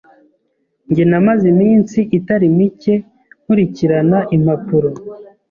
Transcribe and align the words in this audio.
Njye 0.89 1.03
namaze 1.09 1.45
iminsi 1.53 1.99
itari 2.17 2.47
mike 2.57 2.93
nkurikirana 3.43 4.19
impapuro. 4.35 4.89